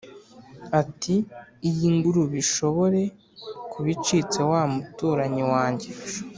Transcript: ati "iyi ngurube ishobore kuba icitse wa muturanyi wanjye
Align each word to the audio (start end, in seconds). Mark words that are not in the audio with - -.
ati 0.81 1.15
"iyi 1.69 1.87
ngurube 1.95 2.35
ishobore 2.43 3.01
kuba 3.71 3.87
icitse 3.95 4.39
wa 4.51 4.61
muturanyi 4.73 5.43
wanjye 5.51 5.89